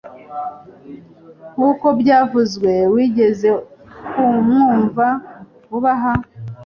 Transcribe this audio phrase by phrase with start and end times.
[1.55, 3.49] Nkuko byavuzwe wigeze
[4.11, 5.07] kumwumva
[5.67, 6.13] vuba aha